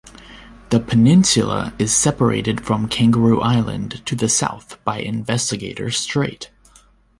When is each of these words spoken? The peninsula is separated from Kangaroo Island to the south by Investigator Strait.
The 0.71 0.79
peninsula 0.79 1.75
is 1.77 1.93
separated 1.95 2.65
from 2.65 2.87
Kangaroo 2.87 3.39
Island 3.39 4.03
to 4.07 4.15
the 4.15 4.29
south 4.29 4.83
by 4.83 4.97
Investigator 4.99 5.91
Strait. 5.91 6.49